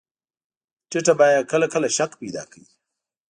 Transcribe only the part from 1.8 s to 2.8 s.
شک پیدا کوي.